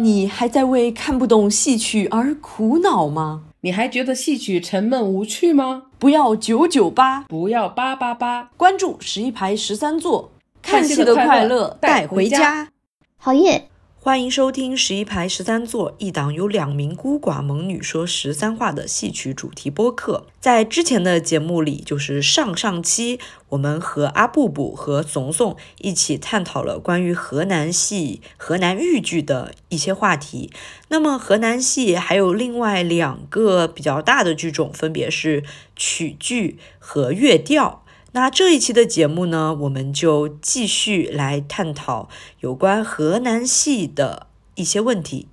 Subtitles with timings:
[0.00, 3.42] 你还在为看不懂戏曲而苦恼吗？
[3.62, 5.86] 你还觉得戏曲沉闷无趣吗？
[5.98, 10.30] 不要九九八，不要八八八，关注十一排十三座，
[10.62, 12.68] 看戏的快乐带回家。
[13.16, 13.67] 好耶！
[14.08, 20.26] 欢迎收听十一排十三座，一档由两名孤寡猛女说十三话的戏曲主题播客。
[20.40, 30.50] 在之前的节目里，就是上上期，我们和阿布布和怂怂一起探讨了关于河南戏、河南豫剧的一些话题。
[30.88, 35.44] 那么，河南戏还有另外两个比较大的剧种，分别是
[35.76, 37.84] 曲剧和乐调。
[38.20, 42.08] 那这一期的节目呢，我们就继续来探讨
[42.40, 44.26] 有关河南戏的
[44.56, 45.28] 一些问题。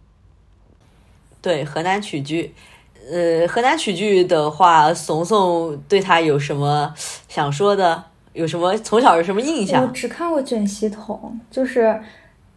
[1.41, 2.53] 对河南曲剧，
[3.11, 6.93] 呃，河南曲剧的话，怂怂对他有什么
[7.27, 8.03] 想说的？
[8.33, 9.93] 有什么从小有什么印象我象？
[9.93, 11.97] 只看过卷席筒，就是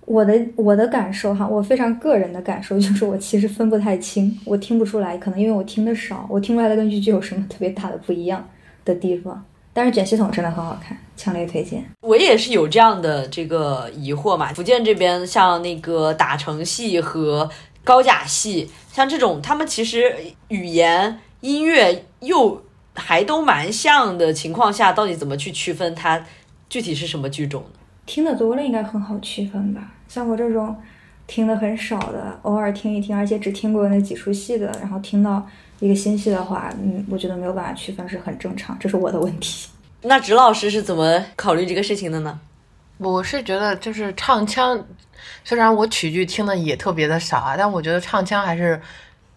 [0.06, 8.48] 我的我的感受哈，我非常个人的感受就是我其实分不太清，我听不出来，可能因为我听的少，我听不出来的跟豫剧有什么特别大的不一样
[8.84, 9.44] 的地方。
[9.78, 11.88] 但是卷系统真的很好看，强烈推荐。
[12.00, 14.52] 我也是有这样的这个疑惑嘛。
[14.52, 17.48] 福建这边像那个打成戏和
[17.84, 20.12] 高甲戏，像这种，他们其实
[20.48, 22.60] 语言、音乐又
[22.96, 26.20] 还都蛮像的情况下，到底怎么去区分它
[26.68, 27.78] 具体是什么剧种呢？
[28.04, 29.92] 听得多了应该很好区分吧？
[30.08, 30.74] 像我这种
[31.28, 35.46] 听的很少的，偶尔听一听，而且只听过那几出戏的，然后听到
[35.80, 39.68] 一个新戏的话，嗯，我觉得没有办法区分是很正常，这是我的问题。
[40.02, 42.40] 那植老师是怎么考虑这个事情的呢？
[42.98, 44.84] 我是觉得就是唱腔，
[45.44, 48.80] 虽然我曲剧听的也特别的少啊，但我觉得唱腔还是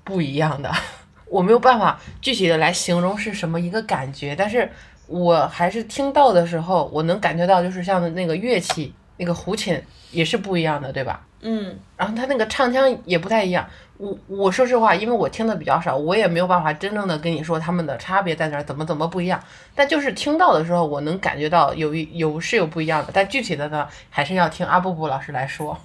[0.03, 0.71] 不一样的。
[1.29, 4.69] 我没有办法具体的来形容是什么一个感觉，但是
[5.07, 9.79] 我还是听到的时候，我能感觉到就是像那个乐器，那个胡琴
[10.11, 11.25] 也是不一样的，对吧？
[11.41, 13.65] 嗯，然后他那个唱腔也不太一样。
[13.97, 19.39] 我我说实话，因为我听的比较少，我也没有办法真正的跟你说他们的差别在哪儿，怎么怎么不一样。
[19.75, 25.77] 但就是听到的时候，我能感觉到有一有是有不一样的，但具体的呢，还是要听阿布布老师来说。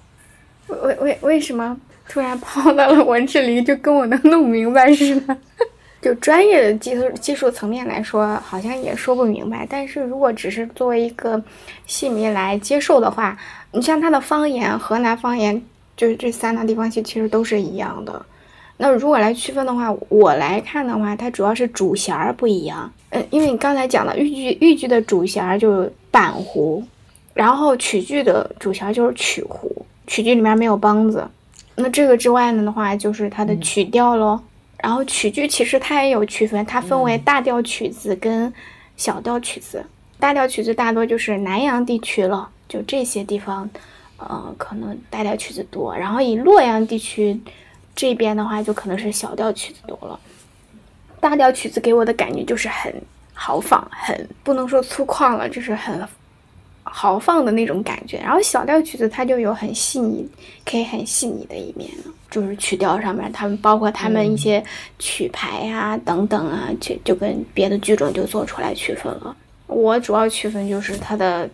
[0.67, 1.77] 为为为什么
[2.09, 5.37] 突然跑到了我这里，就跟我能弄明白似的？
[6.07, 9.67] 就专业的技术技术层面来说，好像也说不明白。
[9.69, 11.43] 但是如果只是作为一个
[11.85, 13.37] 戏迷来接受的话，
[13.73, 15.61] 你像他的方言，河南方言，
[15.97, 18.25] 就是这三大地方戏其实都是一样的。
[18.77, 22.89] 那如果来区分的话，我来看的话，它主要是主弦儿不一样。
[23.09, 26.81] 嗯，因为你刚才讲的豫剧，豫剧的主弦儿就是板胡，
[27.33, 31.27] 然后曲剧的主弦儿就是曲胡，曲剧里面没有梆子。
[31.75, 34.39] 那这个之外呢的话，就是它的曲调喽。
[34.77, 38.53] 然后曲剧其实它也有区分，它分为大调曲子跟
[38.95, 39.85] 小调曲子。
[40.19, 43.69] 大调曲子大多就是南阳地区了，就这些地方，
[44.17, 45.95] 呃，可能大调曲子多。
[45.95, 47.39] 然后以洛阳地区
[47.95, 50.19] 这边的话，就可能是小调曲子多了。
[51.19, 52.93] 大调曲子给我的感觉就是很
[53.33, 56.07] 豪放，很不能说粗犷了，就是很
[56.91, 58.17] 豪放的那种感觉。
[58.17, 60.27] 然后小调曲子它就有很细腻，
[60.65, 62.13] 可以很细腻的一面了。
[62.29, 64.63] 就是曲调上面，他们包括他们一些
[64.99, 69.35] 曲牌呀、等等啊，就就跟别的剧种就做出来区分了。
[69.67, 71.49] 我主要区分就是它的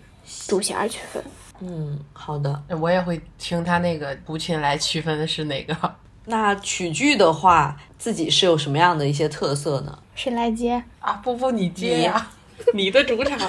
[0.47, 1.23] 主弦儿区分。
[1.59, 2.61] 嗯，好的。
[2.79, 5.75] 我也会听他那个胡琴来区分是哪个。
[6.25, 9.97] 那曲剧的话，自己是有什么样的一些特色呢？
[10.15, 10.83] 谁来接？
[10.99, 12.29] 啊，布布你接呀，
[12.73, 13.39] 你 的主场。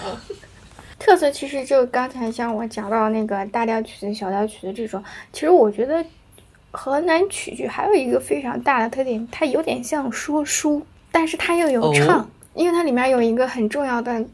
[1.04, 5.04] 特色其实就刚才像我讲到那个大调曲子、小调曲子这种，
[5.34, 6.02] 其实我觉得
[6.70, 10.82] 河南曲剧还有一个非常大的特点，它有点像说书，
[11.12, 14.24] 但是它又有唱，哦因为它里面有一个很重要的，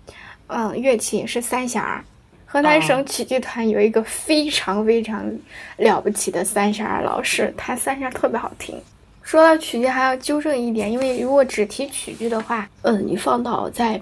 [0.46, 2.04] 嗯，乐器是三弦儿。
[2.46, 5.28] 河南省曲剧团有一个非常非常
[5.76, 8.80] 了不起的三弦儿老师，弹三弦儿特别好听。
[9.22, 14.00] 说到曲剧，还要纠正一点，因为如果只提曲剧的话，嗯，你放到在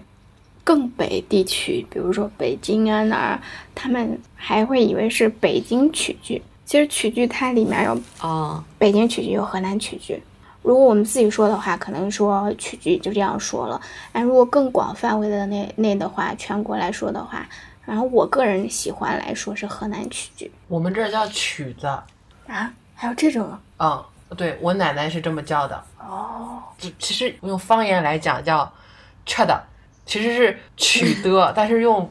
[0.68, 3.40] 更北地区，比如说北京啊哪儿，
[3.74, 6.42] 他们还会以为是北京曲剧。
[6.66, 10.22] 其实曲剧它里面有啊，北京曲剧，有河南曲剧。
[10.60, 13.80] 如果我们自己说的话，可能说曲剧就这样说了。
[14.12, 17.48] 但如果更广范围的内内的话，全国来说的话，
[17.86, 21.86] 然后我个人喜欢来说是河南曲剧我们这儿叫曲子。
[21.86, 24.04] 啊，还有这种嗯，
[24.36, 25.82] 对我奶奶是这么叫的。
[25.98, 28.70] 哦，就其实用方言来讲叫
[29.24, 29.58] “吃的”，
[30.08, 32.10] 其实是曲 的，但是用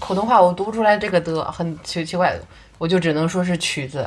[0.00, 2.34] 普通话我读不出来这个的，很奇奇怪，
[2.78, 4.04] 我就只能说是曲子。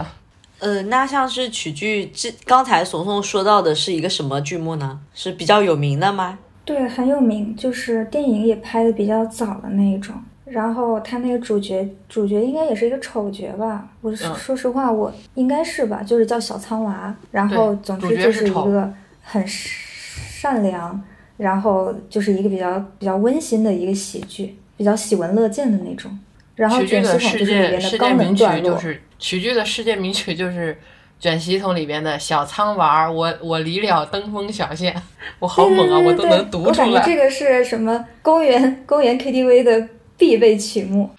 [0.57, 4.99] 呃，那像是曲剧，这刚才怂怂说到的是一个什么剧目呢？
[5.13, 6.39] 是比较有名的吗？
[6.65, 10.15] 对，很有名，就是电影也拍的比较早的那一种。
[10.45, 13.87] 然后他那个主角，主角应该也是一个丑角吧？
[14.01, 17.15] 我说实话，我应该是吧，就是叫小苍娃。
[17.29, 18.91] 然后总之就是一个
[19.21, 20.99] 很善良，
[21.37, 26.11] 然后就是一个比较比较温馨的一个喜剧，比较喜闻乐见的那种。
[26.55, 30.75] 然后卷的世界世界名曲就是曲剧的世界名曲就是
[31.19, 34.95] 卷席筒里边的小仓娃，我我离了登峰小县，
[35.37, 36.87] 我好猛啊，我都能读出来。
[36.87, 39.87] 我感觉这个是什么公园公园 KTV 的
[40.17, 41.09] 必备曲目。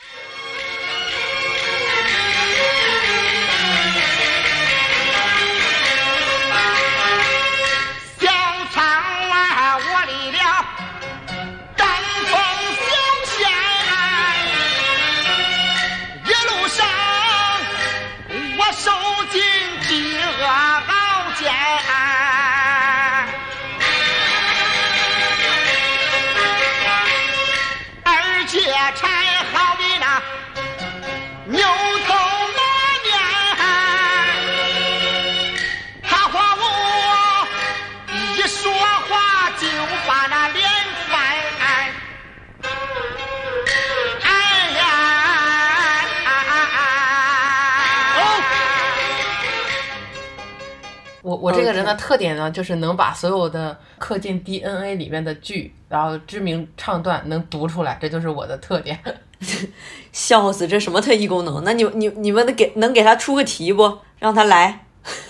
[51.22, 58.98] 我我这个人的特点呢，就是能把所有的刻进 DNA 里面的剧，然后知名唱段能读出来，这就是我的特点。
[60.12, 61.62] 笑死，这什么特异功能？
[61.64, 63.98] 那你你你们能给能给他出个题不？
[64.18, 64.84] 让他来。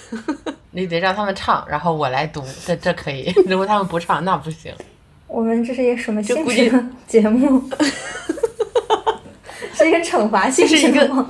[0.73, 3.33] 你得让他们唱，然后我来读，这这可以。
[3.47, 4.73] 如果他们不唱，那不行。
[5.27, 7.63] 我们这是一个什么性质的节目？
[9.75, 11.29] 是一个惩罚性质的吗？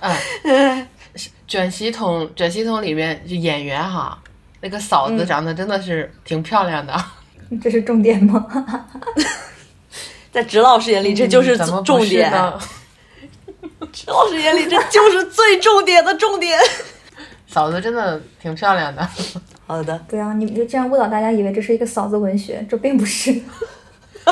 [0.00, 0.88] 哎。
[1.54, 4.18] 卷席筒，卷席筒里面就演员哈，
[4.60, 6.92] 那个嫂子长得真的是挺漂亮的。
[7.62, 8.44] 这是重点吗？
[10.32, 12.28] 在直老师眼里，这就是重点。
[13.92, 16.58] 直老师眼里，这就是最重点的重点。
[17.46, 19.08] 嫂子真的挺漂亮的。
[19.64, 19.96] 好的。
[20.08, 23.32] 对啊，你们就这样误导大家，以为这是一个嫂子文学，这并不是。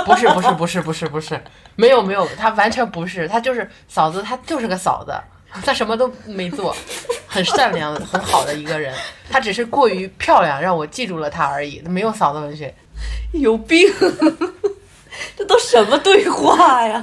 [0.05, 1.41] 不是，不是，不是，不是，不是，
[1.77, 5.15] 没有，没有，她完全不是，她就是嫂子，她就是个嫂子。
[5.65, 6.75] 他什么都没做，
[7.27, 8.95] 很善良、很好的一个人。
[9.31, 11.81] 他只是过于漂亮，让我记住了他而已。
[11.87, 12.75] 没有嫂子文学，
[13.33, 13.89] 有病！
[15.37, 17.01] 这都什么对话呀？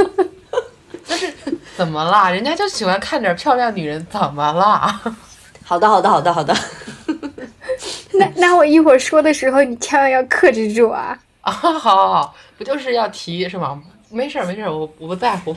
[1.06, 1.34] 这是
[1.78, 2.30] 怎么啦？
[2.30, 5.00] 人家就喜欢看点漂亮女人，怎么啦？
[5.63, 6.56] 好的，好的，好的，好的。
[8.13, 11.18] 那那我一会儿说的时候，你千万要克制住啊！
[11.42, 13.81] 啊，好好好，不就是要提是吗？
[14.10, 15.56] 没事儿，没事儿，我我不在乎。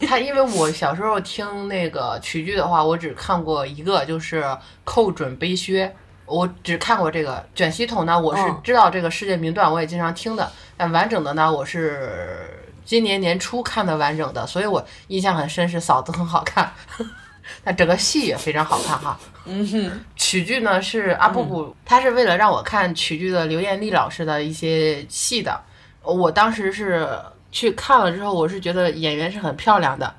[0.00, 4.44] 他因为我小时候听那个曲剧的话，我只看过一个，就是
[4.84, 5.90] 寇准背靴，
[6.26, 8.20] 我只看过这个卷席筒呢。
[8.20, 10.52] 我是知道这个世界名段，我也经常听的。
[10.76, 16.70] 但完整的呢，我是今年年初看的完整的，所以我印象很深，是嫂子很好看，
[17.64, 19.18] 但整个戏也非常好看哈。
[19.46, 25.58] 嗯哼，曲剧呢是阿布布，他是为了让我看曲剧的刘艳丽老师的一些戏的，
[26.02, 27.08] 我当时是。
[27.56, 30.14] 去看了之后，我是觉得演员是很漂亮的。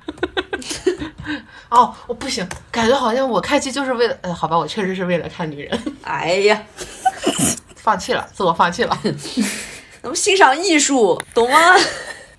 [1.70, 4.18] 哦，我不行，感觉好像我看戏就是为了……
[4.22, 5.80] 呃，好吧，我确实是为了看女人。
[6.02, 6.60] 哎呀，
[7.76, 8.98] 放弃了，自我放弃了。
[10.02, 11.58] 咱们欣赏艺术，懂吗？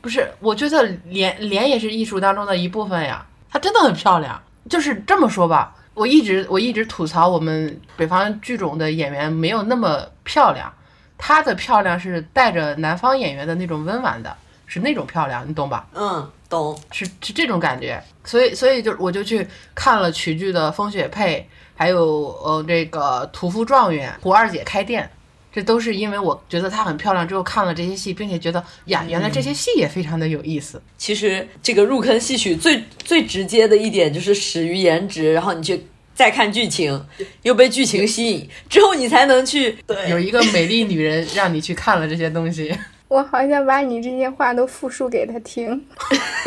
[0.02, 3.26] 不是，我觉得脸脸也是艺术当中的一部分呀。
[3.50, 4.38] 她真的很漂亮。
[4.70, 10.70] 就是这么说吧，我一直我一直吐槽我们北方剧种的演员没有那么漂亮，
[11.18, 14.36] 她的漂亮是带着南方演员的那种温婉的。
[14.70, 15.88] 是那种漂亮，你懂吧？
[15.96, 21.40] 嗯，懂，是是这种感觉，所以所以就我就去看了曲剧的《风雪配》，
[21.76, 25.04] 还有呃这个《屠夫状元》《胡二姐开店》，
[25.52, 30.80] 这都是因为我觉得她很漂亮，之后看了这些戏，并且觉得呀，原来这些戏也非常的有意思。
[31.00, 35.84] 其实这个入坑戏曲最最直接的一点就是始于颜值，然后你去
[36.14, 37.04] 再看剧情，
[37.42, 39.76] 又被剧情吸引，之后你才能去
[40.08, 42.72] 有一个美丽女人让你去看了这些东西。
[43.10, 45.84] 我好想把你这些话都复述给他听，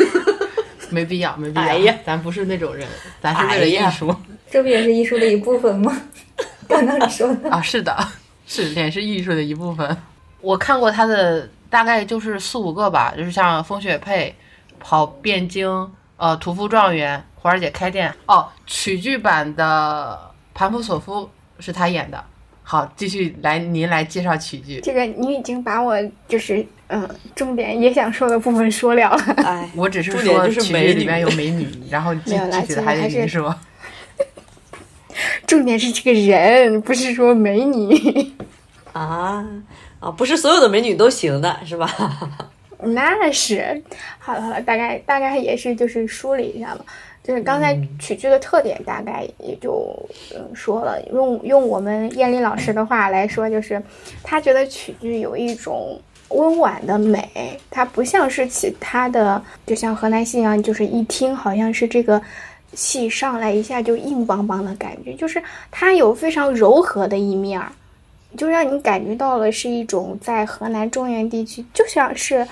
[0.89, 1.61] 没必要，没必要。
[1.61, 2.87] 哎呀，咱不是那种人，
[3.21, 4.15] 咱是为了艺术。
[4.49, 6.01] 这不也是艺术的一部分吗？
[6.69, 7.95] 刚刚你说的啊，是的，
[8.47, 9.97] 是脸是艺术的一部分。
[10.39, 14.33] 我看过他的大概就是四五个吧，就是像《风雪配》、
[14.79, 15.67] 跑汴京、
[16.15, 18.09] 呃，《屠夫状元》、《华儿姐开店》。
[18.33, 20.17] 哦，曲剧版的
[20.57, 21.29] 《盘普索夫》
[21.63, 22.23] 是他演的。
[22.63, 24.79] 好，继续来，您来介绍曲剧。
[24.81, 25.95] 这个你已经把我
[26.27, 29.17] 就是嗯，重点也想说的部分说了了。
[29.43, 33.53] 哎，我只是说曲剧里面有美女，然后具体的还得您说。
[35.45, 38.33] 重点是这个人，不是说美女。
[38.93, 39.45] 啊
[39.99, 41.87] 啊，不是所有的美女都行的，是吧？
[42.85, 43.81] 那是，
[44.19, 46.81] 好了好了，大概大概也是就是梳理一下嘛。
[47.23, 49.97] 就是刚才曲剧的特点，大概也就
[50.35, 51.01] 嗯说了。
[51.13, 53.81] 用用我们燕林老师的话来说，就是
[54.21, 62.21] 他觉得曲剧有一种温婉的美，它不像是其他的，就像河南戏一样，就是一听好像是这个
[62.73, 67.71] 戏上来一下就硬邦邦的感觉，就是它有非常柔和的一面儿，
[68.35, 72.45] 就让你感觉到了是一种在河南中原地区，就像是。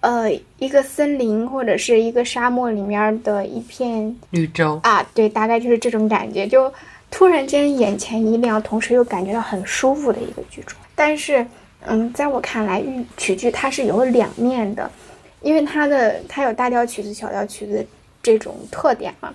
[0.00, 6.72] 呃，一个森林或者是一个沙漠里面的一片绿洲啊，对，大概就是这种感觉，就
[7.10, 10.78] 突然间眼前一亮，同时又感觉到很舒服的一个剧种。
[10.94, 11.46] 但是，
[11.86, 14.90] 嗯，在我看来，豫曲剧它是有两面的，
[15.42, 17.86] 因为它的它有大调曲子、小调曲子
[18.22, 19.32] 这种特点嘛。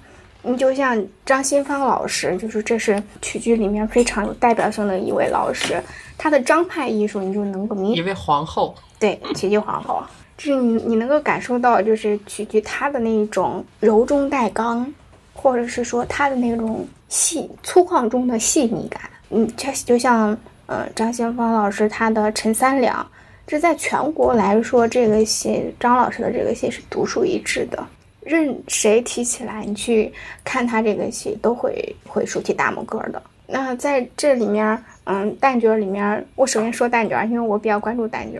[0.48, 5.82] 你就像张新芳老师，就是这是曲剧里面非常有代表性的一位老师，
[6.18, 10.04] 他的张派艺术，你就能够明一位皇后，对，曲剧皇后。
[10.38, 14.86] 就是你，你能够感受到，就是曲剧它的那一种柔中带刚，
[15.34, 19.02] 或者是说它的那种细粗犷中的细腻感。
[19.30, 23.02] 嗯，就就像呃张先芳老师他的《陈三两》，
[23.48, 27.86] 这在全国来说，这个戏张老师的这个戏是独树一帜的。
[28.22, 30.12] 任谁提起来，你去
[30.44, 33.22] 看他这个戏，都会会竖起大拇哥的。
[33.48, 38.40] 那在这里面，嗯，旦角里面，我首先说旦角，因为我比较关注旦角。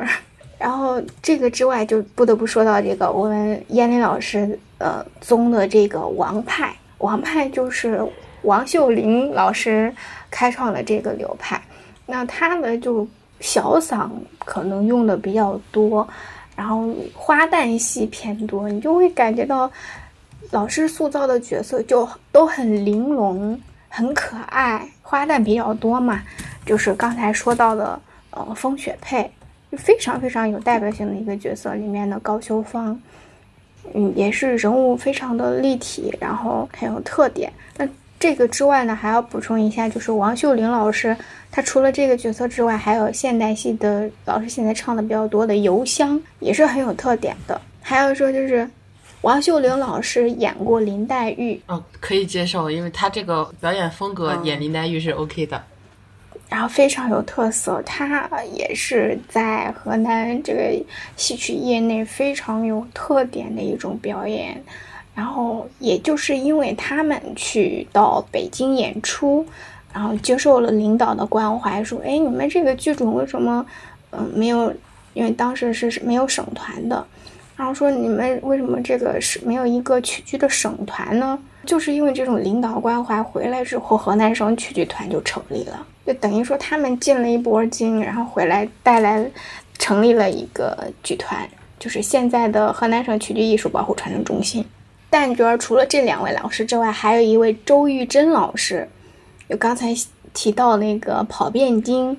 [0.66, 8.04] 然后这个之外，就不得不说到这个我们燕林老师呃宗的这个王派，王派就是
[8.42, 9.94] 王秀玲老师
[10.32, 11.62] 开创的这个流派。
[12.08, 13.08] 那他呢就
[13.40, 16.08] 小嗓可能用的比较多，
[16.56, 19.72] 然后花旦戏偏多，你就会感觉到
[20.50, 24.90] 老师塑造的角色就都很玲珑、很可爱。
[25.04, 26.24] 花旦比较多嘛，
[26.66, 29.30] 就是刚才说到的呃风雪配。
[29.78, 33.00] 非常非常有代表性的一个角色，里面的高修芳，
[33.94, 37.52] 嗯，也是人物非常的立体，然后很有特点。
[37.78, 37.88] 那
[38.20, 41.16] 这个之外呢，还要补充一下，就是王秀玲老师，
[41.52, 47.60] 她除了这个角色之外，还有现代戏的老师现在唱的比较多的《游香》，也是很有特点的。
[47.82, 48.68] 还有说就是，
[49.22, 55.62] 王秀玲老师演过林黛玉，嗯，可以接受，因为她这个表演风格演林黛玉是 OK 的。
[56.56, 60.74] 然后非常有特色，他也是在河南这个
[61.18, 64.64] 戏曲业内非常有特点的一种表演。
[65.14, 69.46] 然后也就是因为他们去到北京演出，
[69.92, 73.66] 然后接受了领导的关怀，说：“哎，你们这个剧种为什么，
[74.12, 74.74] 嗯，没有？
[75.14, 77.06] 因为当时是没有省团的。
[77.56, 81.40] 然后说你们为什么这个是没有一个曲剧的省团呢？
[81.66, 89.26] 就是因为这种领导关怀，回来之后河南省曲剧团就成立了。”就等于说他们进了一波金，然后回来带来，
[89.80, 94.64] 成立了一个剧团，就是现在的河南省曲剧艺术保护传承中心。
[95.10, 98.88] 旦角除了这两位老师之外，还有一位周玉珍老师，
[99.50, 99.96] 就刚才
[100.34, 102.12] 提到那个《跑遍京》，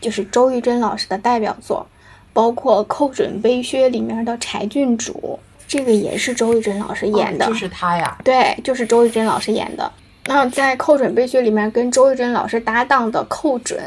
[0.00, 1.86] 就是周玉珍老师的代表作，
[2.34, 9.90] 包括《寇准悲靴》里面的柴郡主，这个也是周玉珍老师演的，就是他呀，对，就是周玉珍老师演的。
[10.26, 13.80] 那在寇准悲靴里面跟周玉珍老师搭档的寇准，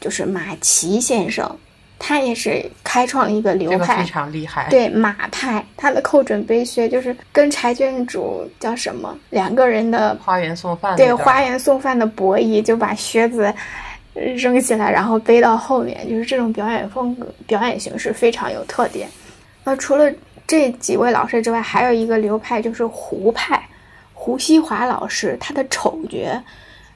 [0.00, 1.50] 就是马奇先生，
[1.98, 4.68] 他也是开创了一个流派，非常厉害。
[4.68, 13.52] 对马派，他的寇准悲靴就是跟柴郡主叫什么两个人的花园送饭，对花园送饭的博弈，就把靴子
[14.36, 19.08] 扔起来，然后背到后面，就是这种表演风格、表演形式非常有特点。
[19.64, 20.10] 那除了
[20.46, 23.62] 这几位老师之外，还有一个流派就是胡派。
[24.20, 26.42] 胡锡华老师，他的丑角，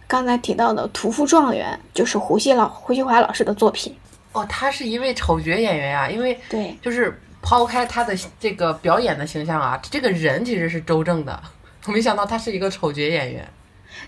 [0.08, 3.96] 刚才提到的《屠夫状元》就是胡锡老胡锡华老师的作品。
[4.32, 11.40] 哦，他是一位丑角演员呀，因为对，就是抛开他的这个表演的形象啊，这个人其实是周正的。
[11.86, 13.48] 我 没想到他是一个丑角演员。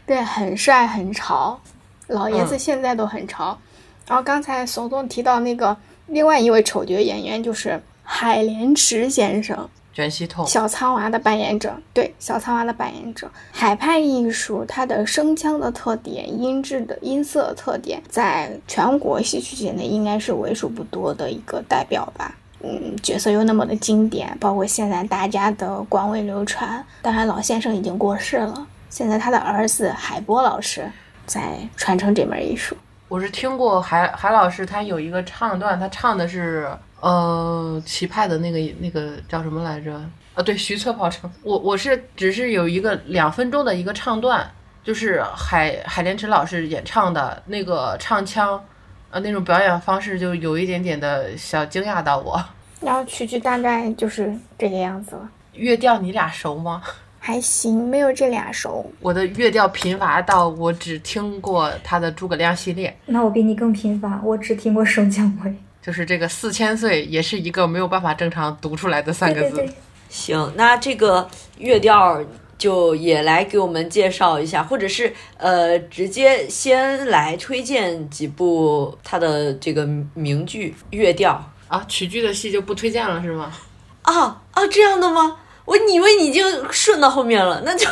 [0.05, 1.59] 对，很帅很潮，
[2.09, 3.59] 老爷子现在都很潮。
[4.07, 9.69] 然后刚才怂怂提到那个另外一位丑角演员，就是海莲池先生。
[9.95, 22.37] 卷西痛，小苍娃的扮演者，对小苍娃的扮演者，海派艺术它的声腔的特点、音质的音色特点，在全国戏曲界内应该是为数不多的一个代表吧。
[22.61, 26.85] 嗯，角色又那么的经典，包括现在大家的广为流传。
[27.01, 30.91] 当然，老先生已经过世了，现在他的儿子海波老师
[31.27, 32.77] 在传承这门艺术。
[33.09, 36.69] 我是听过海海老师，他有一个唱段，他唱的是。
[37.01, 39.93] 呃，齐派的那个那个叫什么来着？
[40.35, 41.31] 啊，对，徐策跑城。
[41.43, 44.51] 我我是只是有一个两分钟的一个唱段，
[44.83, 48.59] 就是海海莲池老师演唱的那个唱腔，
[49.11, 52.43] 呃，那种表演方式就有一点点的小惊讶到我。
[52.81, 55.29] 然后曲剧大概就是这个样子了。
[55.53, 56.83] 乐调你俩熟吗？
[57.27, 58.85] 还行，没有这俩熟。
[59.01, 62.95] 我的乐调贫乏到我只听过他的诸葛亮系列。
[63.07, 65.55] 那我比你更贫乏，我只听过生姜维。
[65.81, 69.67] 就是这个四千岁，也是一个没有办法正常读出来的三个字。
[70.11, 71.27] 行，那这个
[71.57, 72.23] 乐调
[72.59, 81.83] 就也来给我们介绍一下，或者是呃，直接先来推荐几部他的这个名剧乐调啊。
[81.89, 83.51] 曲剧的戏就不推荐了是吗？
[84.03, 85.39] 啊啊，这样的吗？
[85.65, 87.89] 我以为你已经顺到后面了，那就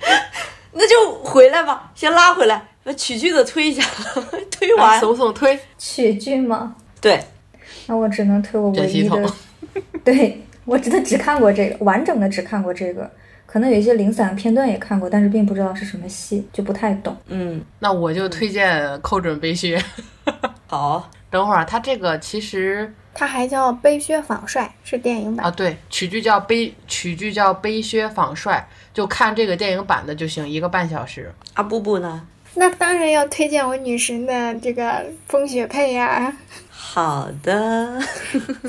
[0.72, 3.82] 那就回来吧，先拉回来，把曲剧的推一下，
[4.50, 4.98] 推完。
[5.00, 6.74] 怂怂推曲剧吗？
[7.00, 7.22] 对，
[7.86, 9.32] 那我只能推我唯一的，
[10.04, 13.10] 对我真的只看过这个完整的，只看过这个，
[13.46, 17.16] 可能有一些零散片段也看过，但是并不知道是什么戏，就不太懂。
[17.28, 19.82] 嗯，那我就推荐寇准背靴。
[20.66, 31.32] 好，等会儿他这个其实他还叫背靴访帅，是电影版啊，对，曲剧叫背曲剧叫背靴访帅，就看这个电影版的就行，一个半小时。
[31.54, 32.26] 啊布布呢？
[32.54, 36.32] 那当然要推荐我女神的这个风雪配呀。
[36.70, 38.00] 好的，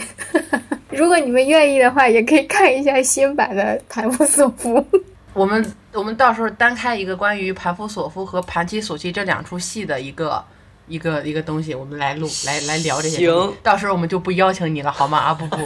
[0.90, 4.86] 如果你们愿意的话，也可以看一下新版的盘夫索夫。
[5.34, 10.44] 我们我们到时候单开一个关于盘夫索夫和盘妻索妻这两出戏的一个
[10.88, 13.18] 一个一个东西，我们来录来来聊这些。
[13.18, 15.18] 行，到时候我们就不邀请你了，好吗？
[15.18, 15.58] 阿布布，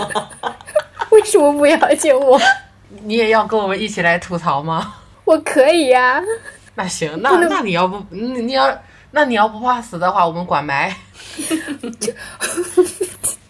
[1.12, 2.40] 为什么不邀请我？
[3.04, 4.96] 你也要跟我们一起来吐槽吗？
[5.24, 6.22] 我可以呀。
[6.76, 8.78] 那行，那那你要不你你要
[9.12, 10.94] 那你要不怕死的话，我们管埋。
[12.00, 12.12] 就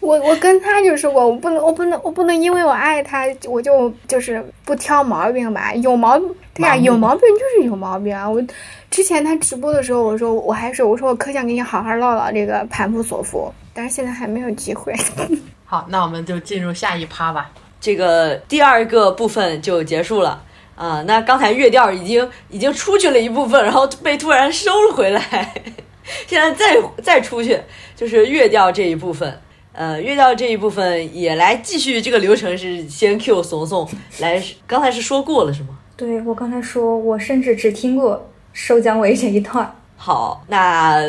[0.00, 5.72] 我我跟他就说过，我不能我不能我不能因为我爱他，我就就是不挑毛病吧。
[5.74, 8.28] 有毛病，对呀，有毛病就是有毛病啊。
[8.28, 8.42] 我
[8.92, 14.94] 之前他直播的时候，我说我还是我说我可想跟你好好唠唠这个盘夫索夫，但是现在还没有机会。
[15.64, 17.50] 好，那我们就进入下一趴吧。
[17.80, 20.44] 这个第二个部分就结束了
[20.76, 21.02] 啊。
[21.06, 25.54] 那刚才乐调已经已经出去了一部分，然后被突然收了回来。
[26.28, 27.58] 现在再再出去
[27.96, 29.40] 就是乐调这一部分，
[29.72, 35.78] 呃，乐调这一部分也来继续这个流程是先 Q 怂怂来，刚才是说过了是吗？
[35.96, 39.74] 对，我刚才说，我甚至只听过收姜维这一段。
[39.96, 41.00] 好，那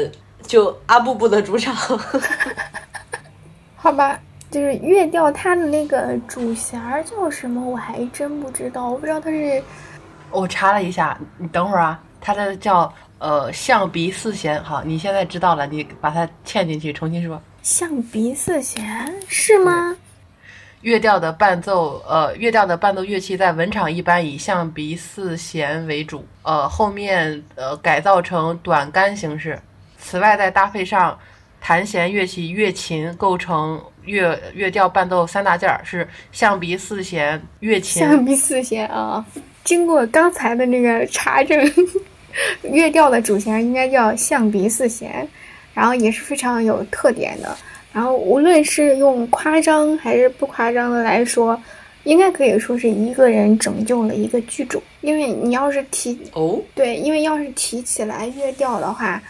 [0.44, 1.76] 就阿布布的主场。
[3.76, 4.18] 好吧，
[4.50, 9.62] 就是乐调他的那个主弦叫什么，我还真不知道，我不知道他是。
[10.32, 12.92] 我查了一下，你等会儿啊，他的叫。
[13.20, 17.42] 呃，象鼻四弦，好，你现在知道了，你把它嵌进去，重新说。
[17.62, 19.96] 象鼻四弦是吗？
[20.84, 29.58] 乐调的伴奏，呃，乐调的伴奏乐器在文场一般以象鼻四弦为主，呃，后面呃改造成短杆形式。
[29.98, 31.17] 此外，再搭配上
[31.62, 38.02] 弹弦乐器乐琴，构成乐乐调伴奏三大件儿，是象鼻四弦乐琴。
[38.02, 39.26] 象鼻四弦啊，
[39.63, 41.60] 经过刚才的那个查证。
[42.63, 45.26] 乐 调的主弦应该叫象鼻四弦，
[45.74, 47.56] 然后也是非常有特点的。
[47.94, 51.58] 然后无论是用夸张还是不夸张的来说，
[52.04, 54.82] 应该可以说是一个人拯救了一个剧种。
[55.02, 59.22] 因为你要是提哦，对，因为要是提起来乐调的话，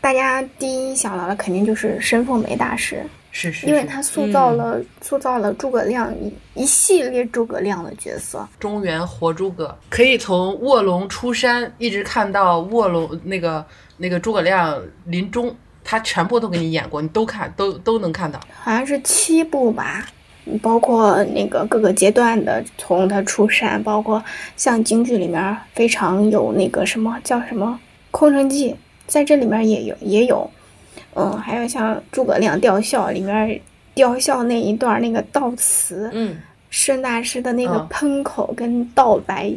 [0.00, 3.02] 大家第一想到的肯定就是申凤梅大师。
[3.34, 13.64] 是是，因为他塑造了塑造了诸葛亮一一系列诸葛亮的角色，中原活诸葛，可以从卧龙出山一直看到卧龙那个
[13.96, 20.06] 那个诸葛亮临终，他全部都给你演过，你都看都都能看到，好像是七部吧，
[20.60, 24.22] 包括那个各个阶段的，从他出山，包括
[24.56, 27.78] 像京剧里面非常有那个什么叫什么
[28.10, 28.74] 空城计，
[29.06, 30.50] 在这里面也有也有。
[31.14, 33.60] 嗯，还有像诸葛亮吊孝里面
[33.92, 36.36] 吊孝那一段那个悼词，嗯，
[36.70, 39.52] 申大师的那个喷口跟道白，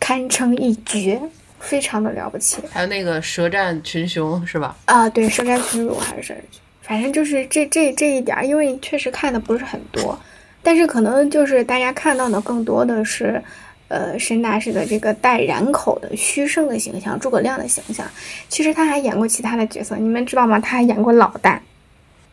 [0.00, 1.20] 堪称一绝，
[1.64, 2.58] 非常的了不起。
[2.70, 4.76] 还有那个舌战群雄是吧？
[4.84, 6.36] 啊，对，舌战群儒还是，
[6.82, 10.18] 反正就是这这这一点，因为确实看的不是很多，
[10.62, 13.42] 但是可能就是大家看到的更多的是。
[13.88, 18.04] 呃，申大师的这个带染口的虚盛的形象，诸葛亮的形象，
[18.48, 20.58] 其实他还演过其他的角色，你们知道吗？
[20.58, 21.58] 他还演过老旦，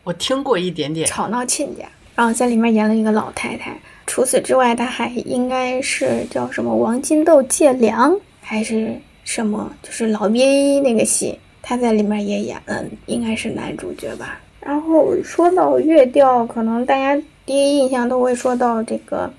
[0.02, 1.06] 我听过一点点。
[1.06, 1.84] 吵闹亲家，
[2.16, 3.76] 然后在里面演了一个老太太。
[4.06, 9.72] 除此之外，他还应该是叫什么王金豆借粮还是什么？
[9.82, 14.40] 就是老鳖那个戏，他在里面也演了，应该是男主角吧。
[14.60, 19.32] 然后说到乐调，可能大家第一印象都会说到这个。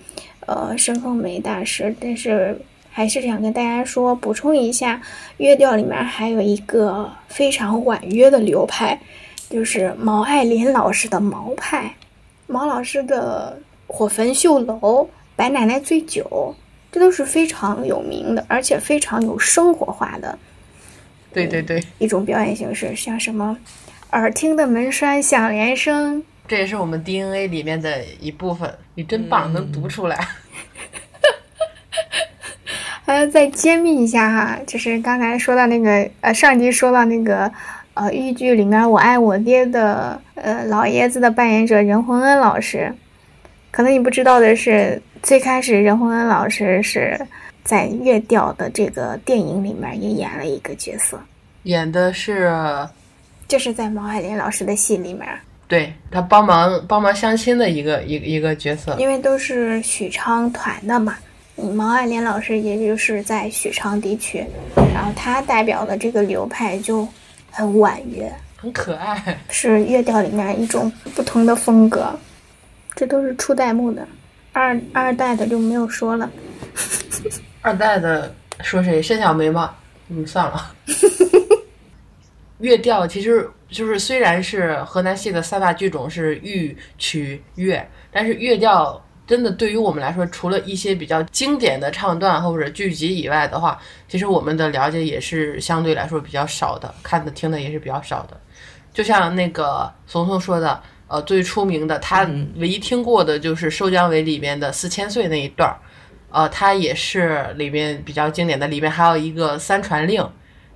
[0.46, 2.60] 呃，申凤梅大师，但是
[2.92, 5.02] 还是想跟大家说，补充一下，
[5.38, 9.00] 乐调里面还有一个非常婉约的流派，
[9.50, 11.96] 就是毛爱林老师的毛派。
[12.46, 13.58] 毛老师的
[13.94, 14.76] 《火焚绣楼》
[15.38, 16.54] 《白奶奶醉酒》，
[16.94, 20.38] 这都是非常有名的，而且非常有生活化的。
[21.34, 23.58] 对对对，一种表演形式，像什么
[24.12, 28.72] 耳听的门栓响连声，这也是我们 DNA 里面的一部分。
[28.94, 30.16] 你真棒，能读出来。
[33.04, 37.52] 还 要，再揭秘一下哈，就是刚才说到那个，呃，上集说到那个，
[37.96, 42.94] 呃，豫剧里面《我爱我爹》的，呃，老爷子的扮演者任洪恩老师，
[43.72, 47.18] 可能你不知道的是，最开始任洪恩老师是
[47.64, 51.18] 在乐调的这个电影里面也演了一个角色，
[51.64, 52.52] 演的是，
[53.48, 55.26] 就是在毛海莲老师的戏里面，
[55.66, 61.16] 对他帮忙帮忙相亲的一个一一个角色，因为都是许昌团的嘛。
[61.56, 64.44] 毛爱莲老师也就是在许昌地区，
[64.94, 67.08] 然后他代表的这个流派就
[67.50, 72.14] 很婉约，很可爱，是乐调里面一种不同的风格。
[72.94, 74.06] 这都是初代目的，
[74.54, 76.32] 二二代的就没有说了。
[77.62, 79.02] 二代的说谁？
[79.02, 79.76] 申小梅吗？
[80.08, 80.74] 嗯，算了。
[82.60, 89.04] 乐调其实就是虽然是河南戏的三大剧种是豫曲乐，但是乐调。
[89.26, 98.38] 真的，对于我们来说，除了一些比较经典的唱段或者剧集以外的话，其实我们的了解也是相对来说比较少的，看的听的也是比较少的。
[98.94, 105.76] 就像那个怂怂说的，呃，最出名的，他唯一听过的就是《收姜维》里面的四千岁那一段儿，
[106.30, 110.28] 呃，他也是里面比较经典的，里面还有一个三传令，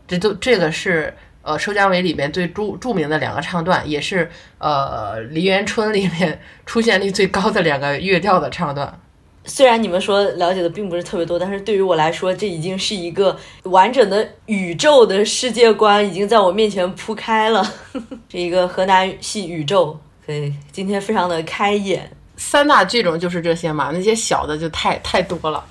[0.08, 1.14] 这都这个是。
[1.44, 9.00] 呃，《收姜维》里面最著著名的两个唱段，也是呃《梨园春》里面出现率最高的两个乐调的唱段。
[9.46, 17.66] 虽然你们说了解的并不是特别多，但是对于我来说，这已经是一个完整的宇宙的世界观，已经在我面前铺开了。
[18.28, 22.08] 这一个河南系宇宙，所以今天非常的开眼。
[22.36, 25.66] 三大剧种就是这些嘛，那些小的就太太多了。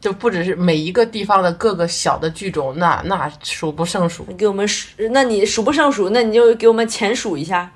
[0.00, 4.24] 就不只是每一个地方的各个小的剧种，那那数不胜数。
[4.38, 7.68] 给我们数，那你数不胜数，那你就给我们浅数一下，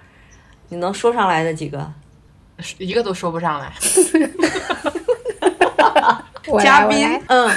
[0.68, 1.92] 你能说上来的几个？
[2.78, 3.72] 一个都说不上来。
[6.62, 7.50] 嘉宾，嗯，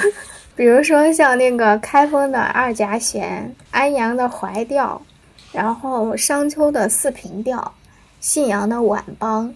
[0.55, 4.99] 比如说像那个开封的二夹弦，安阳的怀调，
[5.51, 7.73] 然后商丘的四平调，
[8.23, 9.53] 信阳的皖帮，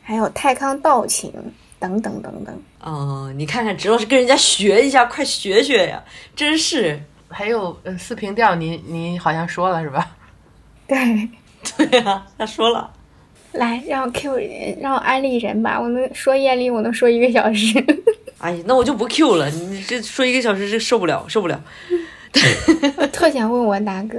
[0.00, 1.32] 还有太康道情。
[1.80, 6.02] 等等等等，哦，你看看，直老师跟人家学一下，快学学呀！
[6.34, 6.98] 真是，
[7.28, 10.12] 还有呃四平调，你你好像说了是吧？
[10.88, 11.28] 对，
[11.76, 12.90] 对呀，他说了。
[13.52, 15.78] 来，让我 Q 人，让我安利人吧。
[15.78, 17.76] 我能说艳丽，我能说一个小时。
[18.38, 19.50] 哎呀，那我就不 Q 了。
[19.50, 21.60] 你这说一个小时，这受不了，受不了。
[22.96, 24.18] 我特想问我大哥，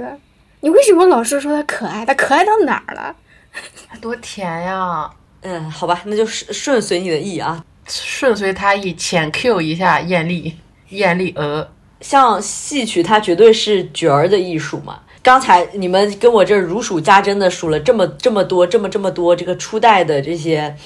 [0.60, 2.06] 你为什么老是说他可爱？
[2.06, 3.16] 他可爱到哪儿了？
[3.88, 5.10] 他多甜呀！
[5.42, 10.56] 嗯，好吧，那就顺顺随你的意啊，顺随他意，浅 Q 一下艳丽，
[10.88, 11.68] 艳丽呃，
[12.00, 15.00] 像戏曲，它绝对是角儿的艺术嘛。
[15.22, 20.76] 刚才你们跟我这儿如数家珍的数了这么这么多，这么这么多，这个初代的这些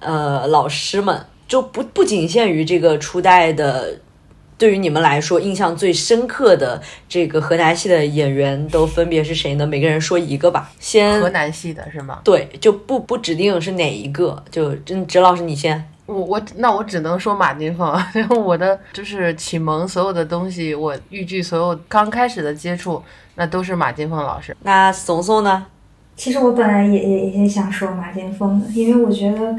[0.00, 3.98] 呃老师们，就不不仅限于这个初代的。
[4.56, 9.66] 对于你们来说，印象最深刻的这个河南戏的演员都分别是谁呢？
[9.66, 10.70] 每个人说一个吧。
[10.78, 12.20] 先河南戏的是吗？
[12.22, 15.84] 对，就不不指定是哪一个，就真直老师你先。
[16.06, 23.02] 我我那我只能说马金凤，因 为我的就是启蒙所有的东西，我豫剧所有刚开始的接触，
[23.36, 24.54] 那都是马金凤老师。
[24.62, 25.66] 那怂怂呢？
[26.14, 29.56] 其实我本来也也也想说马金凤的，因为我觉得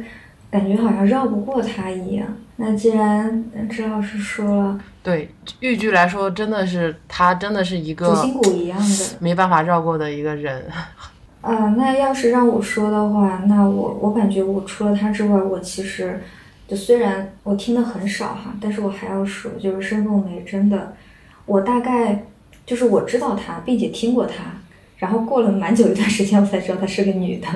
[0.50, 2.26] 感觉好像绕不过他一样。
[2.58, 10.64] 那既然支老师说了，对豫剧来说，真的是他真的是一个主心骨一样的，没办法绕过的一个人。
[11.42, 16.22] 呃，那要是让我说的话，那我我感觉我除了他之外，我其实
[16.66, 20.96] 就虽然我听的很少哈，但是我还要说，就是申凤梅真的，
[21.46, 22.24] 我大概
[22.66, 24.36] 就是我知道她，并且听过她，
[24.98, 27.48] 然后过了蛮久一段时间，我才知道她是个女的，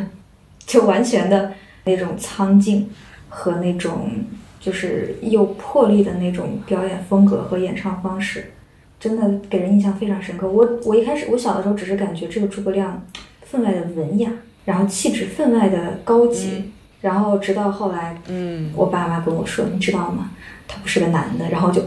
[0.66, 1.54] 就完全的
[1.86, 2.90] 那种苍劲
[3.30, 4.12] 和那种。
[4.60, 8.52] 就是有魄力的那种表演风格和演唱方式，
[9.00, 10.48] 真的给人印象非常深刻。
[10.48, 13.02] 我我一开始我小的时候只是感觉这个诸葛亮
[13.44, 14.30] 分外的文雅，
[14.66, 20.32] 然后气质分外的高级，然后直到后来，嗯，我爸妈跟我说，你知道吗？
[20.68, 21.82] 他不是个男的，然后就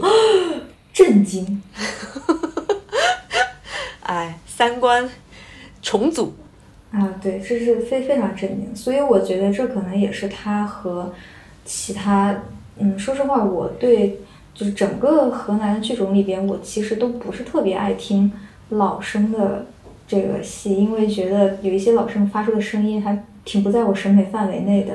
[0.91, 1.61] 震惊，
[4.01, 5.07] 哎，三观
[5.83, 6.33] 重组
[6.91, 8.75] 啊，对，这是非非常震惊。
[8.75, 11.13] 所以我觉得这可能也是他和
[11.63, 12.35] 其他。
[12.77, 14.19] 嗯，说实话，我对
[14.53, 18.31] 就是整个河南的剧种里边，我其实都不是特别爱听
[18.69, 19.65] 老生的
[20.07, 24.93] 这个戏，因为觉得有一些老生发出的声音还挺不在我审美范围内的，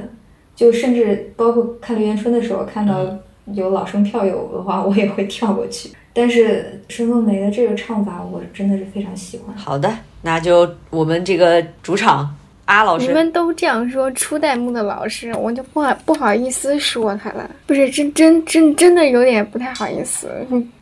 [0.56, 3.04] 就甚至包括看《刘元春》的时候，看到
[3.52, 5.90] 有老生票友的话，我也会跳过去。
[6.12, 9.56] 但是申凤梅的这个唱法，我真的是非常喜欢。
[9.56, 9.88] 好的，
[10.22, 12.34] 那就我们这个主场
[12.68, 17.50] 阿老师，你们都这样说初代目的老师，我就不好不好意思说他了。
[17.66, 20.28] 不是，真真真真的有点不太好意思。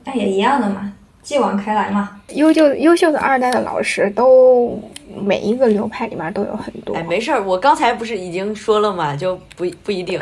[0.05, 2.21] 那也一样的嘛，继往开来嘛。
[2.35, 4.77] 优秀优秀的二代的老师，都
[5.15, 6.93] 每一个流派里面都有很多。
[6.97, 10.21] 哎，没事儿，我刚才不是已经说了嘛，就不不一定。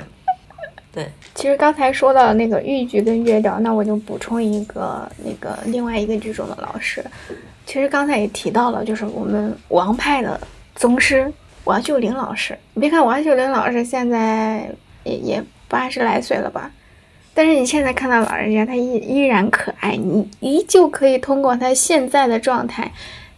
[0.93, 7.03] 对，其实刚才说到那个豫剧跟越调，那我就补充一个那个另外一个剧种的老师。
[7.65, 10.39] 其实刚才也提到了，就是我们王派的
[10.75, 11.33] 宗师
[11.65, 12.57] 王秀玲老师。
[12.75, 14.71] 你别看王秀玲老师现在
[15.03, 16.71] 也也八十来岁了吧，
[17.35, 22.93] 但是你现在看到老人家，他依依然可爱，你依旧可以通过他现在的状态，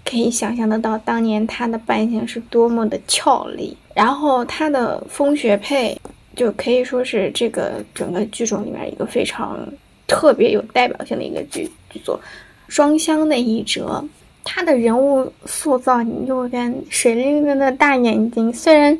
[0.04, 6.00] 可以想象得到当年他的扮相是多么的俏丽，然后他的风雪配。
[6.34, 9.58] 就可以说是这个整个剧种里面一个非常
[10.06, 12.20] 特别有代表性的一个剧剧作，
[12.68, 14.04] 双香的一折，
[14.48, 18.96] 他的人物塑造，你就跟水灵灵的大眼睛，虽然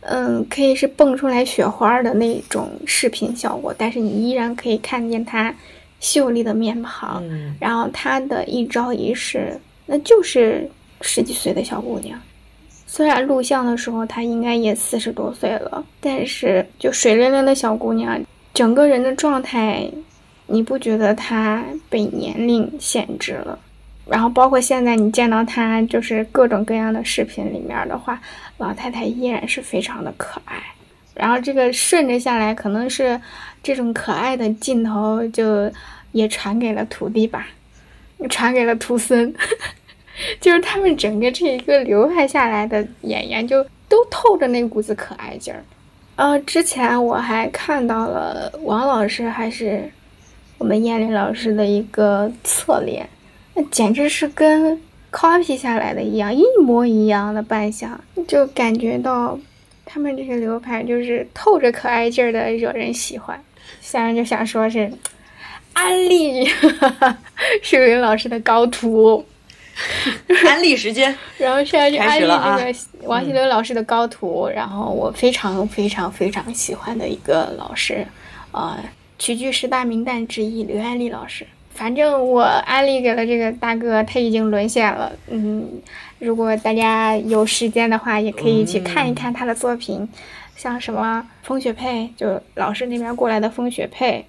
[0.00, 5.54] 嗯可以是蹦出来雪花的那种视频效果，但是你依然可以看见他
[6.00, 7.22] 秀丽的面庞，
[7.60, 10.66] 然后他的一招一式，那就是
[11.02, 12.18] 十几岁的小姑娘。
[12.86, 18.20] 虽然录像的时候她应该也四十多岁了，但是就水灵灵的小姑娘，
[18.52, 19.88] 整个人的状态，
[20.46, 23.56] 你不觉得她被年龄限制了？
[24.06, 28.20] 然后包括现在你见到她，就是各种各样的视频里面的话，
[28.58, 30.56] 老太太依然是非常的可爱。
[31.14, 33.20] 然后这个顺着下来，可能是
[33.62, 35.70] 这种可爱的镜头就
[36.12, 37.46] 也传给了徒弟吧，
[38.28, 39.34] 传给了徒孙。
[40.38, 45.64] 就是他们整个这一个流派下来的演员，就都透着那股子可爱劲儿。
[46.16, 49.90] 呃，之前我还看到了王老师还是
[50.58, 53.08] 我们燕玲老师的一个侧脸，
[53.54, 59.38] 那简直是跟 copy 下来的一样，一模一样的扮相，就感觉到
[59.84, 63.42] 他们这个流派就是透着可爱劲儿的，惹人喜欢。
[63.80, 64.92] 现在就想说是
[65.72, 66.46] 安利
[67.62, 69.24] 是云老师的高徒。
[70.46, 78.06] 安利时间，然后现在就安利那个王心凌老师的高徒，然后我非常非常非常喜欢的一个老师，
[78.52, 78.78] 呃，
[79.18, 81.46] 曲剧十大名旦之一刘安利老师。
[81.70, 85.12] 反正我安利给了这个大哥，他已经沦陷了。
[85.28, 85.68] 嗯，
[86.18, 90.08] 如果大家有时间的话，也可以去看一看他的作品，
[90.56, 94.24] 像什么风雪配，就老师那边过来的风雪配，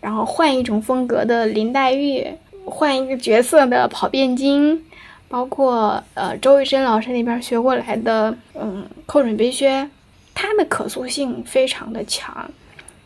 [0.00, 2.26] 然后换一种风格的林黛玉。
[2.64, 4.80] 换一个角色的跑变精，
[5.26, 9.90] 包括呃周玉珍老师那边学过来的，嗯，寇准悲靴，
[10.32, 12.48] 它的可塑性非常的强，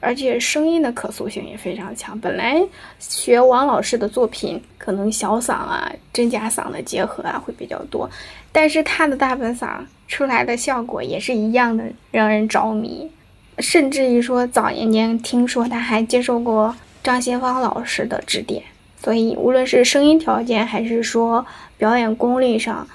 [0.00, 2.18] 而且声音的可塑性也非常强。
[2.20, 2.62] 本来
[2.98, 8.08] 学王老师的作品，可能小嗓啊、真假嗓的结合啊会比较多，
[8.52, 13.10] 但是他的大本嗓出来的效果也是一样的，让人着迷。
[13.58, 18.62] 甚至于说早年间听说他还接受过张先芳老师的指点。
[19.02, 22.86] 所以，无论是声音条件，还是说表演功力上，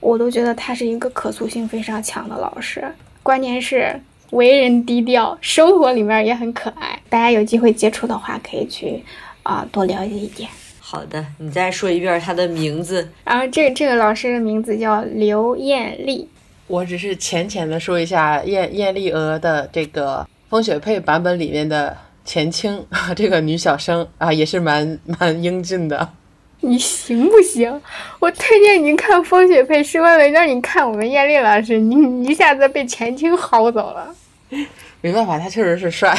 [0.00, 2.84] 我都觉得他是一个可塑性非常强的老师。
[3.22, 6.98] 关键是为人低调，生活里面也很可爱。
[7.08, 9.02] 大家有机会接触的话，可以去
[9.42, 10.48] 啊多了解一点。
[10.78, 13.08] 好的，你再说一遍他的名字。
[13.24, 16.28] 然后，这这个老师的名字叫刘艳丽。
[16.66, 21.96] 我只是浅浅的说一下艳艳丽娥的这个风雪配版本里面的。
[22.22, 26.08] 前清啊，这个女小生啊，也是蛮蛮英俊的。
[26.60, 27.80] 你行不行？
[28.20, 34.14] 我推荐你看《风雪配》，是为了让你看我们艳丽老师，你一下子被前清薅走了。
[35.00, 36.16] 没办法，他确实是帅。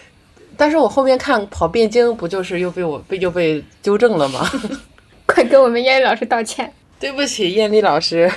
[0.56, 4.48] 但是我后面看跑汴京，不就是又被我被又被纠正了吗？
[5.26, 6.72] 快跟我们艳丽老师道歉。
[6.98, 8.30] 对不起，艳丽老师。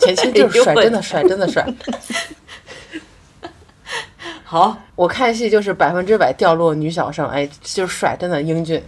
[0.00, 1.66] 前期就是帅，真的帅，真的帅。
[4.44, 8.80] 好，我看戏就是百分之百掉落女小生，哎，就是帅，真的英俊。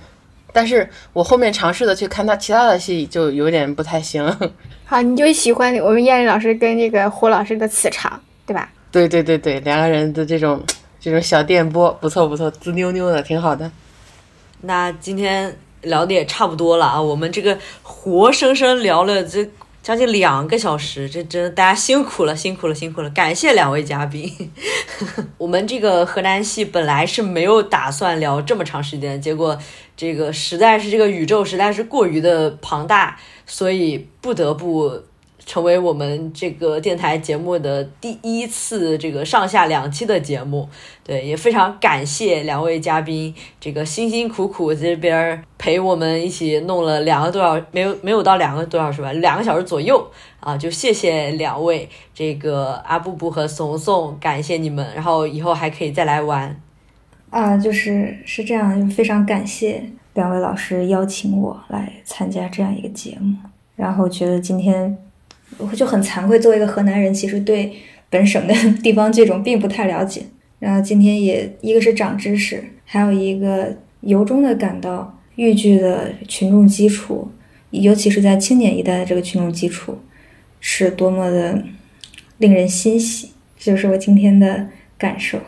[0.53, 4.25] 但是我后面尝试的去看他其他的戏，就有点不太行。
[4.85, 8.71] 好，你就喜欢我们燕丽老师跟这个胡老师的磁场，对吧？
[8.91, 10.63] 对对对对，两个人的这种
[11.01, 13.71] 这种小电波，不错不错，滋溜溜的，挺好的。
[14.63, 19.49] 那今天聊的也差不多了啊，我们这个活生生聊了这。
[19.83, 23.11] 将近两个小时，这真大家辛苦了，辛苦了，辛苦了！
[23.11, 24.29] 感谢两位嘉宾。
[25.39, 29.57] 我们这个河南系本来是没有打算聊这么长时间，结果
[29.97, 35.03] 这个实在是这个宇宙实在是过于的庞大，所以不得不
[35.47, 40.69] 成为我们这个电台节目的第一次这个上下两期的节目。
[41.05, 50.05] 对，也非常感谢两位嘉宾，这个辛辛苦苦这边陪我们一起弄了两个多小时，没有没有到两个多小时吧，两个小时左右
[50.41, 56.61] 啊，就谢谢两位，这个阿布布和怂怂，感谢你们，然后以后还可以再来玩。
[57.31, 63.37] 啊，就是是这样，非常感谢两位老师邀请我来参加这样一个节目，
[63.77, 64.99] 然后觉得今天
[65.59, 67.73] 我就很惭愧，作为一个河南人，其实对
[68.11, 70.23] 本省的地方剧种并不太了解。
[70.59, 77.31] 然后今天也一个是长知识，还有一个由衷的感到豫剧的群众基础，
[77.71, 79.99] 尤其是在青年一代的这个群众基础，
[80.61, 81.63] 是多么的
[82.39, 85.39] 令人欣喜，这就是我今天的感受。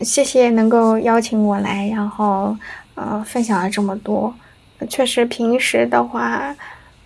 [0.00, 2.56] 谢谢能够邀请我来，然后
[2.94, 4.34] 呃分享了这么多。
[4.88, 6.56] 确实平时的话，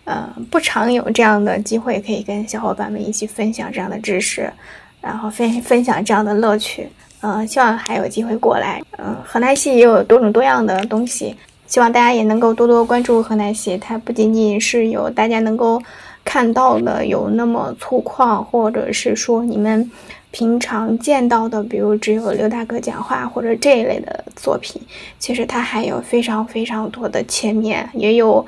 [0.05, 4.53] 呃不常有这样的机会可以跟小伙伴们一起分享这样的知识，
[5.01, 6.89] 然后分分享这样的乐趣。
[7.21, 8.83] 嗯，希望还有机会过来。
[8.99, 11.35] 嗯，河南戏也有多种多样的东西，
[11.67, 13.79] 希望大家也能够多多关注河南戏。
[13.79, 15.83] 它不仅仅是有大家能够
[16.23, 19.91] 看到的有那么粗犷，或者是说你们
[20.33, 24.83] 平常见到的，比如只有刘大哥讲话或者这一类的作品。
[25.19, 28.45] 其实它还有非常非常多的切面，也有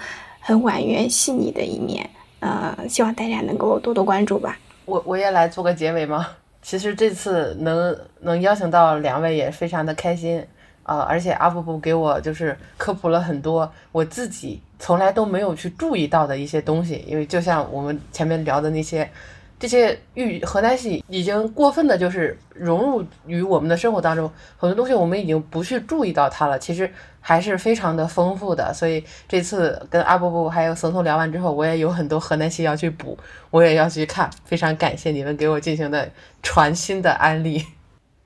[0.47, 2.09] 很婉约细腻的一面。
[2.39, 4.57] 呃，希望大家能够多多关注吧。
[4.85, 6.29] 我我也来做个结尾吗？
[6.63, 10.41] 其实这次能能邀请到两位也非常的开心
[10.85, 19.11] 啊，而且阿布布给我就是科普了很多我自己从来都没有去注意到的一些东西，因为就像我们前面聊的那些。
[19.59, 26.59] 这些豫河南戏已经过分的，就是融入于我们的生活当中，很多东西我们已经不去注意到它了。
[26.59, 26.93] 其实
[27.29, 28.73] 还是非常的丰富的。
[28.73, 33.19] 所以这次跟阿布布还有怂怂聊完之后，我也有很多河南戏要去补，
[33.51, 34.31] 我也要去看。
[34.45, 36.09] 非常感谢你们给我进行的
[36.41, 37.65] 全新的安利。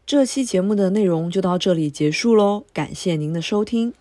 [0.04, 3.94] 这期节目的内容就到这里结束喽，感谢您的收听。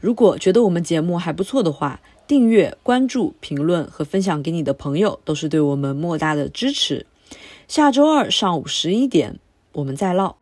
[0.00, 7.04] 如果觉得我们节目还不错的话，订阅、关注、评论和分享给你的朋友，都是对我们莫大的支持。
[7.68, 9.38] 下周二上午十一点，
[9.72, 10.36] 我们再唠。